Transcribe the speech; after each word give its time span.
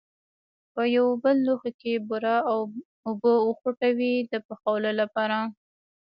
په 0.73 0.81
یو 0.95 1.07
بل 1.23 1.35
لوښي 1.47 1.71
کې 1.81 1.93
بوره 2.07 2.35
او 2.51 2.59
اوبه 3.07 3.33
وخوټوئ 3.47 4.15
د 4.31 4.33
پخولو 4.47 4.91
لپاره. 5.01 5.37